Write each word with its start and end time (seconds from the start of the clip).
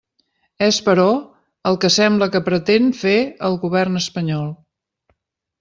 És, 0.67 0.79
però, 0.87 1.03
el 1.71 1.77
que 1.83 1.91
sembla 1.97 2.29
que 2.37 2.43
pretén 2.49 2.91
fer 3.05 3.15
el 3.51 3.61
govern 3.67 4.03
espanyol. 4.05 4.53